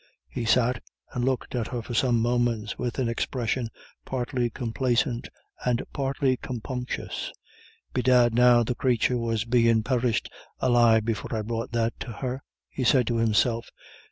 [0.29, 0.81] He sat
[1.13, 3.69] and looked at her for some moments with an expression
[4.03, 5.29] partly complacent
[5.63, 7.31] and partly compunctious.
[7.93, 10.27] "Bedad now the crathur was bein' perished
[10.59, 13.69] alive before I brought that to her," he said to himself.